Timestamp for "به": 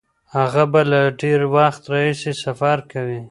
0.71-0.81